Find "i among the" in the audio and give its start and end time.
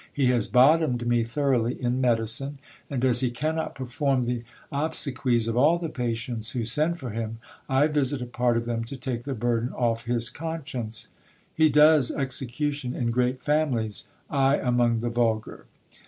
14.27-15.09